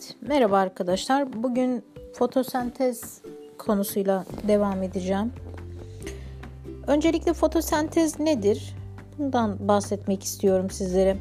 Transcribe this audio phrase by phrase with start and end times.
[0.00, 1.42] Evet, merhaba arkadaşlar.
[1.42, 1.84] Bugün
[2.14, 3.22] fotosentez
[3.58, 5.32] konusuyla devam edeceğim.
[6.86, 8.76] Öncelikle fotosentez nedir?
[9.18, 11.16] Bundan bahsetmek istiyorum sizlere.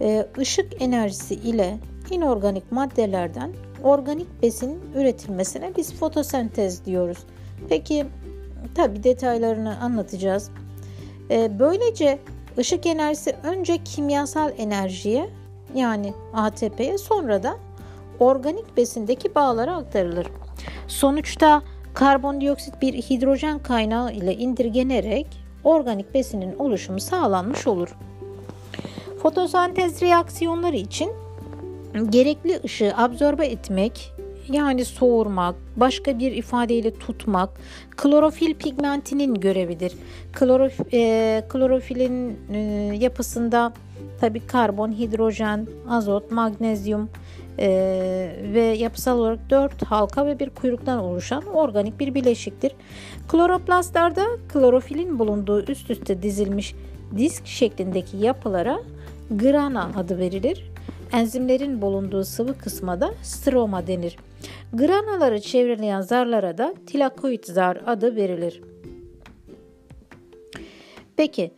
[0.00, 1.78] Ee, ışık enerjisi ile
[2.10, 3.52] inorganik maddelerden
[3.82, 7.18] organik besin üretilmesine biz fotosentez diyoruz.
[7.68, 8.06] Peki,
[8.74, 10.50] tabi detaylarını anlatacağız.
[11.30, 12.18] Ee, böylece
[12.58, 15.28] ışık enerjisi önce kimyasal enerjiye
[15.74, 17.65] yani ATP'ye sonra da
[18.20, 20.26] organik besindeki bağlara aktarılır.
[20.88, 21.62] Sonuçta
[21.94, 25.26] karbondioksit bir hidrojen kaynağı ile indirgenerek
[25.64, 27.96] organik besinin oluşumu sağlanmış olur.
[29.22, 31.10] Fotosentez reaksiyonları için
[32.10, 34.12] gerekli ışığı absorbe etmek
[34.48, 37.50] yani soğurmak, başka bir ifadeyle tutmak
[37.96, 39.92] klorofil pigmentinin görevidir.
[40.32, 42.58] Klorof, e, klorofilin e,
[43.00, 43.72] yapısında
[44.20, 47.08] tabi karbon, hidrojen, azot, magnezyum
[47.58, 47.68] e,
[48.54, 52.72] ve yapısal olarak 4 halka ve bir kuyruktan oluşan organik bir bileşiktir.
[53.28, 56.74] Kloroplastlarda klorofilin bulunduğu üst üste dizilmiş
[57.16, 58.80] disk şeklindeki yapılara
[59.30, 60.70] grana adı verilir.
[61.12, 64.16] Enzimlerin bulunduğu sıvı kısma da stroma denir.
[64.72, 68.62] Granaları çevreleyen zarlara da tilakoid zar adı verilir.
[71.16, 71.50] Peki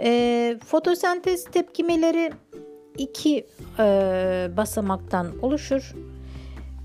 [0.00, 2.32] e, fotosentez tepkimeleri
[3.00, 3.46] iki
[3.78, 3.84] e,
[4.56, 5.94] basamaktan oluşur.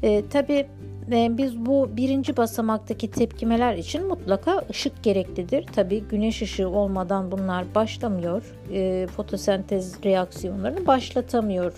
[0.03, 0.67] E, Tabi
[1.11, 5.65] e, biz bu birinci basamaktaki tepkimeler için mutlaka ışık gereklidir.
[5.65, 8.43] Tabi güneş ışığı olmadan bunlar başlamıyor.
[8.71, 11.73] E, fotosentez reaksiyonlarını başlatamıyor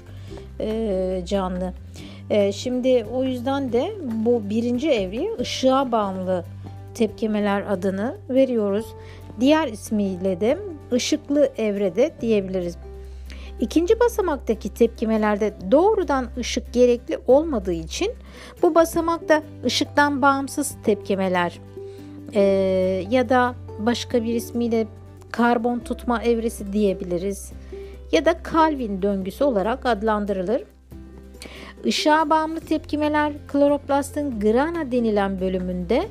[0.60, 1.74] e, canlı.
[2.30, 6.46] E, şimdi o yüzden de bu birinci evreye ışığa bağımlı
[6.94, 8.86] tepkimeler adını veriyoruz.
[9.40, 10.58] Diğer ismiyle de
[10.92, 12.78] ışıklı evrede diyebiliriz.
[13.60, 18.14] İkinci basamaktaki tepkimelerde doğrudan ışık gerekli olmadığı için
[18.62, 21.60] bu basamakta ışıktan bağımsız tepkimeler
[22.34, 22.42] e,
[23.10, 24.88] ya da başka bir ismiyle
[25.32, 27.52] karbon tutma evresi diyebiliriz
[28.12, 30.64] ya da Calvin döngüsü olarak adlandırılır.
[31.86, 36.08] Işığa bağımlı tepkimeler kloroplastın grana denilen bölümünde,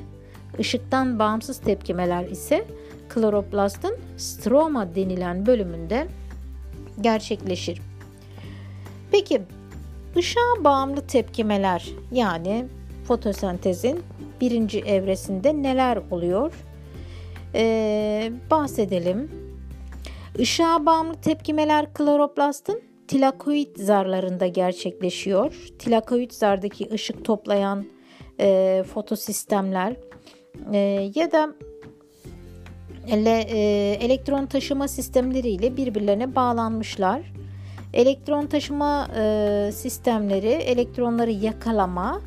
[0.59, 2.65] ışıktan bağımsız tepkimeler ise
[3.09, 6.07] kloroplastın stroma denilen bölümünde
[7.01, 7.81] gerçekleşir.
[9.11, 9.41] Peki
[10.17, 12.65] ışığa bağımlı tepkimeler yani
[13.07, 14.03] fotosentezin
[14.41, 16.53] birinci evresinde neler oluyor?
[17.55, 19.31] Ee, bahsedelim.
[20.37, 25.71] Işığa bağımlı tepkimeler kloroplastın tilakoid zarlarında gerçekleşiyor.
[25.79, 27.85] Tilakoid zardaki ışık toplayan
[28.39, 29.93] e, fotosistemler
[30.73, 31.53] e, ya da
[33.07, 37.21] ele, e, elektron taşıma sistemleriyle birbirlerine bağlanmışlar.
[37.93, 42.21] Elektron taşıma e, sistemleri elektronları yakalama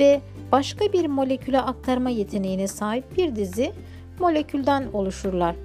[0.00, 0.20] ve
[0.52, 3.72] başka bir moleküle aktarma yeteneğine sahip bir dizi
[4.20, 5.56] molekülden oluşurlar.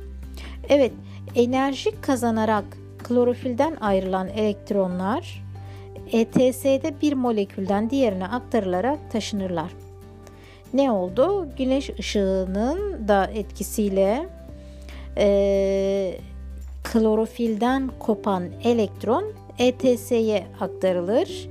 [0.70, 0.92] Evet,
[1.36, 2.66] enerji kazanarak
[3.04, 5.44] klorofilden ayrılan elektronlar
[6.12, 9.72] ETS'de bir molekülden diğerine aktarılarak taşınırlar.
[10.74, 11.48] Ne oldu?
[11.58, 14.30] Güneş ışığının da etkisiyle
[15.18, 16.20] e,
[16.84, 21.50] klorofilden kopan elektron ETS'ye aktarılır.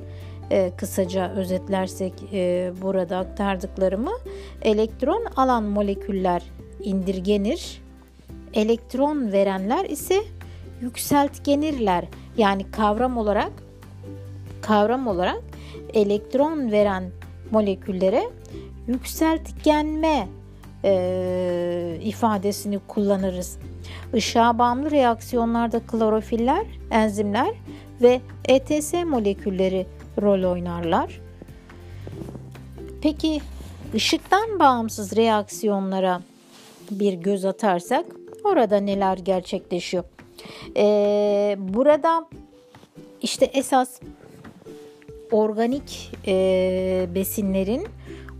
[0.50, 4.12] E, kısaca özetlersek e, burada aktardıklarımı
[4.62, 6.42] elektron alan moleküller
[6.82, 7.82] indirgenir.
[8.54, 10.22] Elektron verenler ise
[10.80, 12.04] yükseltgenirler.
[12.36, 13.52] Yani kavram olarak
[14.62, 15.42] kavram olarak
[15.94, 17.10] elektron veren
[17.50, 18.22] moleküllere
[18.86, 20.28] yükseltgenme
[20.86, 23.58] e, ifadesini kullanırız.
[24.14, 27.54] Işığa bağımlı reaksiyonlarda klorofiller, enzimler
[28.02, 29.86] ve ETS molekülleri
[30.22, 31.20] rol oynarlar.
[33.02, 33.40] Peki
[33.94, 36.22] ışıktan bağımsız reaksiyonlara
[36.90, 38.06] bir göz atarsak
[38.44, 40.04] orada neler gerçekleşiyor?
[40.76, 42.26] Ee, burada
[43.22, 44.00] işte esas
[45.30, 47.86] organik e, besinlerin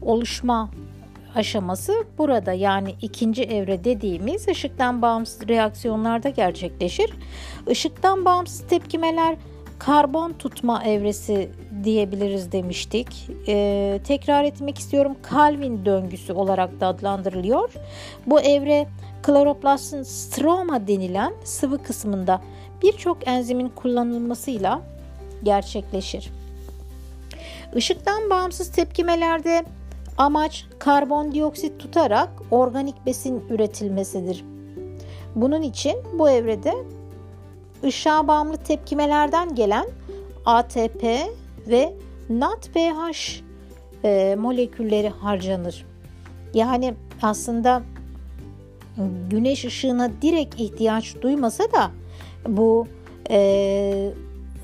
[0.02, 0.70] oluşma
[1.36, 7.10] aşaması burada yani ikinci evre dediğimiz ışıktan bağımsız reaksiyonlarda gerçekleşir.
[7.68, 9.36] Işıktan bağımsız tepkimeler
[9.78, 11.50] karbon tutma evresi
[11.84, 13.08] diyebiliriz demiştik.
[13.48, 15.16] Ee, tekrar etmek istiyorum.
[15.30, 17.72] Calvin döngüsü olarak da adlandırılıyor.
[18.26, 18.86] Bu evre
[19.22, 22.40] kloroplastın stroma denilen sıvı kısmında
[22.82, 24.80] birçok enzimin kullanılmasıyla
[25.42, 26.30] gerçekleşir.
[27.76, 29.64] Işıktan bağımsız tepkimelerde
[30.18, 34.44] Amaç karbondioksit tutarak organik besin üretilmesidir.
[35.34, 36.74] Bunun için bu evrede
[37.84, 39.86] ışığa bağımlı tepkimelerden gelen
[40.44, 41.04] ATP
[41.68, 41.94] ve
[42.30, 43.42] NADPH
[44.04, 45.86] e, molekülleri harcanır.
[46.54, 47.82] Yani aslında
[49.30, 51.90] güneş ışığına direkt ihtiyaç duymasa da
[52.48, 52.86] bu
[53.30, 54.10] e,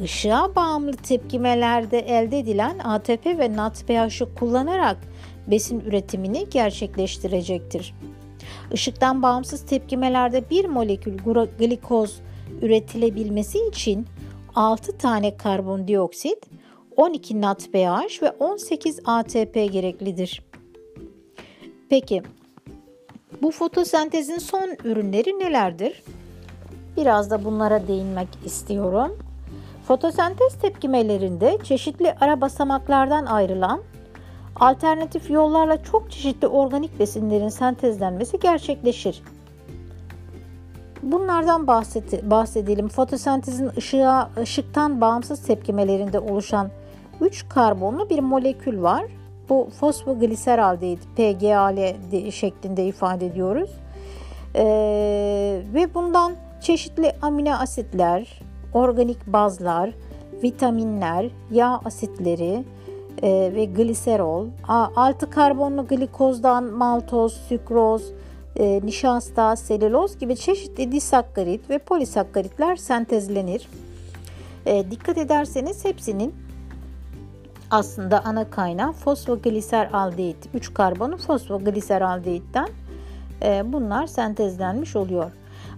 [0.01, 4.97] ışığa bağımlı tepkimelerde elde edilen ATP ve NADPH'ı kullanarak
[5.47, 7.95] besin üretimini gerçekleştirecektir.
[8.73, 11.19] Işıktan bağımsız tepkimelerde bir molekül
[11.59, 12.21] glikoz
[12.63, 14.07] üretilebilmesi için
[14.55, 16.39] 6 tane karbondioksit,
[16.97, 20.43] 12 NADPH ve 18 ATP gereklidir.
[21.91, 22.23] Peki
[23.43, 26.03] bu fotosentezin son ürünleri nelerdir?
[26.97, 29.19] Biraz da bunlara değinmek istiyorum.
[29.89, 33.83] Fotosentez tepkimelerinde çeşitli ara basamaklardan ayrılan
[34.63, 39.23] alternatif yollarla çok çeşitli organik besinlerin sentezlenmesi gerçekleşir.
[41.03, 41.67] Bunlardan
[42.23, 42.89] bahsedelim.
[42.89, 46.71] Fotosentezin ışığa, ışıktan bağımsız tepkimelerinde oluşan
[47.21, 49.05] 3 karbonlu bir molekül var.
[49.49, 51.95] Bu fosfogliseraldehit PGAL
[52.31, 53.71] şeklinde ifade ediyoruz.
[54.55, 58.41] Ee, ve bundan çeşitli amino asitler,
[58.75, 59.91] organik bazlar,
[60.43, 62.65] vitaminler, yağ asitleri
[63.23, 64.47] e, ve gliserol,
[64.97, 68.13] altı karbonlu glikozdan maltoz, sükroz,
[68.57, 73.69] e, nişasta, selüloz gibi çeşitli disakkarit ve polisakkaritler sentezlenir.
[74.67, 76.35] E, dikkat ederseniz hepsinin
[77.71, 80.49] aslında ana kaynağı fosfogliseraldehit.
[80.55, 82.69] 3 karbonu fosfogliseraldehitten
[83.43, 85.31] e, bunlar sentezlenmiş oluyor.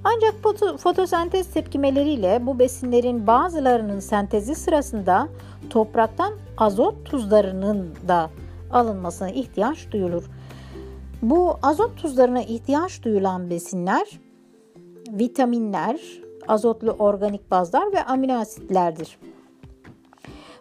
[0.04, 0.34] Ancak
[0.78, 5.28] fotosentez tepkimeleriyle bu besinlerin bazılarının sentezi sırasında
[5.70, 8.30] topraktan azot tuzlarının da
[8.72, 10.24] alınmasına ihtiyaç duyulur.
[11.22, 14.20] Bu azot tuzlarına ihtiyaç duyulan besinler
[15.08, 16.00] vitaminler,
[16.48, 19.18] azotlu organik bazlar ve amino asitlerdir.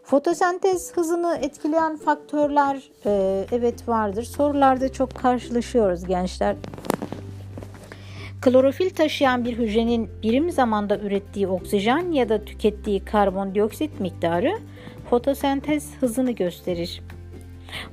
[0.04, 4.24] Fotosentez hızını etkileyen faktörler e, evet vardır.
[4.24, 6.56] Sorularda çok karşılaşıyoruz gençler.
[8.44, 14.60] Klorofil taşıyan bir hücrenin birim zamanda ürettiği oksijen ya da tükettiği karbondioksit miktarı
[15.10, 17.02] fotosentez hızını gösterir.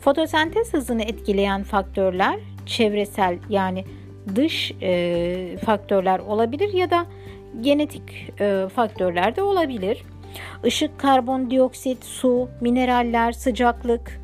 [0.01, 3.85] Fotosentez hızını etkileyen faktörler çevresel yani
[4.35, 7.07] dış e, faktörler olabilir ya da
[7.61, 8.03] genetik
[8.41, 10.03] e, faktörler de olabilir.
[10.65, 14.21] Işık, karbondioksit, su, mineraller, sıcaklık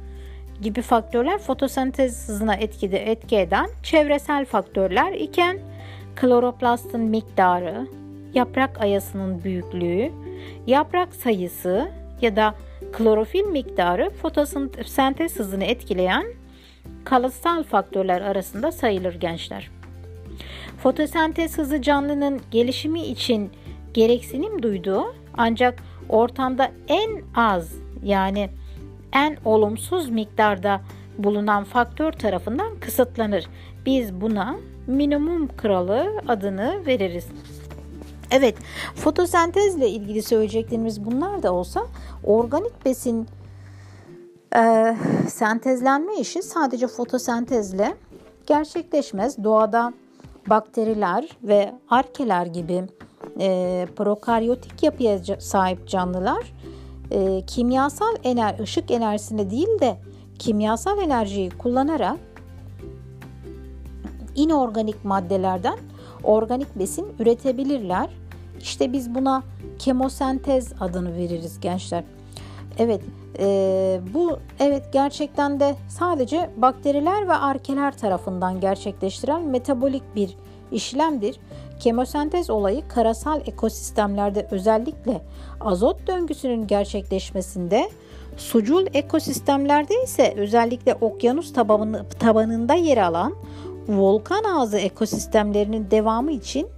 [0.63, 5.59] gibi faktörler fotosentez hızına etkide etki eden çevresel faktörler iken
[6.17, 7.87] kloroplastın miktarı,
[8.35, 10.13] yaprak ayasının büyüklüğü,
[10.67, 11.89] yaprak sayısı
[12.21, 12.55] ya da
[12.93, 16.27] klorofil miktarı fotosentez hızını etkileyen
[17.05, 19.71] kalıtsal faktörler arasında sayılır gençler.
[20.79, 23.51] Fotosentez hızı canlının gelişimi için
[23.95, 28.51] gereksinim duyduğu ancak ortamda en az yani
[29.13, 30.81] en olumsuz miktarda
[31.19, 33.47] bulunan faktör tarafından kısıtlanır.
[33.87, 34.57] Biz buna
[34.87, 37.27] minimum kralı adını veririz.
[38.31, 38.55] Evet,
[38.95, 41.87] fotosentezle ilgili söyleyeceklerimiz bunlar da olsa
[42.25, 43.27] organik besin
[44.57, 44.97] e,
[45.29, 47.95] sentezlenme işi sadece fotosentezle
[48.47, 49.45] gerçekleşmez.
[49.45, 49.93] Doğada
[50.47, 52.85] bakteriler ve arkeler gibi
[53.41, 56.53] e, prokaryotik yapıya sahip canlılar
[57.11, 59.97] e, kimyasal ener ışık enerjisini değil de
[60.39, 62.19] kimyasal enerjiyi kullanarak
[64.37, 65.79] inorganik maddelerden
[66.25, 68.09] organik besin üretebilirler.
[68.61, 69.43] İşte biz buna
[69.79, 72.05] kemosentez adını veririz gençler.
[72.79, 73.01] Evet,
[73.39, 80.37] e, bu evet gerçekten de sadece bakteriler ve arkeler tarafından gerçekleştirilen metabolik bir
[80.73, 81.41] işlemdir.
[81.81, 85.23] Kemosentez olayı karasal ekosistemlerde özellikle
[85.61, 87.91] azot döngüsünün gerçekleşmesinde,
[88.37, 93.35] sucul ekosistemlerde ise özellikle okyanus tabanı, tabanında yer alan
[93.89, 96.69] volkan ağzı ekosistemlerinin devamı için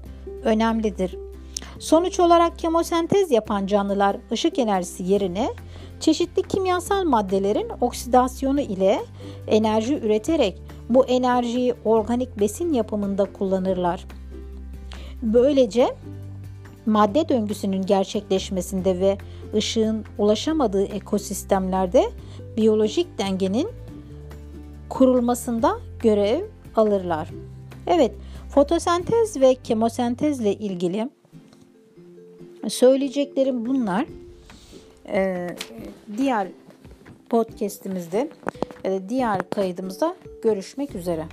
[0.45, 1.17] önemlidir.
[1.79, 5.49] Sonuç olarak kemosentez yapan canlılar ışık enerjisi yerine
[6.01, 9.01] çeşitli kimyasal maddelerin oksidasyonu ile
[9.47, 14.05] enerji üreterek bu enerjiyi organik besin yapımında kullanırlar.
[15.23, 15.97] Böylece
[16.87, 19.19] madde döngüsünün gerçekleşmesinde ve
[19.55, 22.11] ışığın ulaşamadığı ekosistemlerde
[22.57, 23.69] biyolojik dengenin
[24.89, 26.41] kurulmasında görev
[26.77, 27.29] alırlar.
[27.87, 28.13] Evet,
[28.49, 31.09] fotosentez ve kemosentezle ilgili
[32.69, 34.07] söyleyeceklerim bunlar.
[35.09, 35.57] Ee,
[36.17, 36.49] diğer
[37.31, 38.31] podcast'imizde,
[38.85, 41.25] e, diğer kaydımızda görüşmek üzere.